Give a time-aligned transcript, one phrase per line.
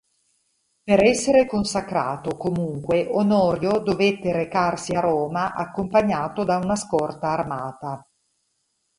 [0.83, 8.03] Per essere consacrato, comunque, Onorio dovette recarsi a Roma accompagnato da una scorta armata.